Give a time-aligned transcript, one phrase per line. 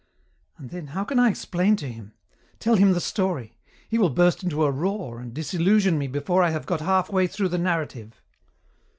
[0.57, 2.13] And then, how can I explain to him?
[2.57, 3.59] Tell him the story?
[3.87, 7.49] He will burst into a roar and disillusion me before I have got halfway through
[7.49, 8.19] the narrative."